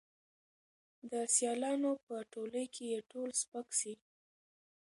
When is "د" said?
1.11-1.13